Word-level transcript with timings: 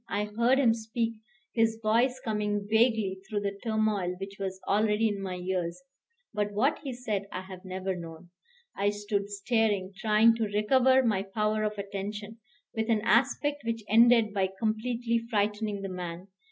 I 0.09 0.23
heard 0.25 0.57
him 0.57 0.73
speak, 0.73 1.13
his 1.53 1.77
voice 1.79 2.19
coming 2.19 2.67
vaguely 2.67 3.19
through 3.29 3.41
the 3.41 3.55
turmoil 3.63 4.15
which 4.19 4.37
was 4.39 4.59
already 4.67 5.07
in 5.09 5.21
my 5.21 5.35
ears, 5.35 5.79
but 6.33 6.53
what 6.53 6.79
he 6.79 6.91
said 6.91 7.27
I 7.31 7.41
have 7.41 7.63
never 7.63 7.95
known. 7.95 8.31
I 8.75 8.89
stood 8.89 9.29
staring, 9.29 9.93
trying 9.95 10.33
to 10.37 10.45
recover 10.45 11.03
my 11.03 11.21
power 11.21 11.61
of 11.61 11.77
attention, 11.77 12.39
with 12.73 12.89
an 12.89 13.01
aspect 13.01 13.61
which 13.63 13.83
ended 13.87 14.33
by 14.33 14.49
completely 14.59 15.19
frightening 15.29 15.83
the 15.83 15.89
man. 15.89 16.29